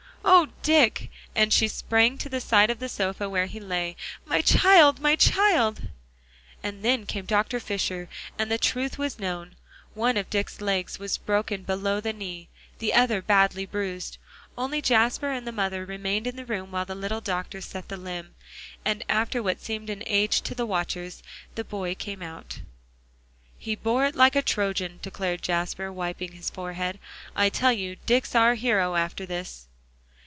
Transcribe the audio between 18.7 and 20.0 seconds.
and after what seemed